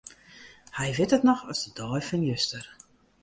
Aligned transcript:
Hy 0.77 0.89
wit 0.95 1.15
it 1.17 1.27
noch 1.29 1.43
as 1.51 1.59
de 1.65 1.71
dei 1.79 2.01
fan 2.09 2.23
juster. 2.29 2.65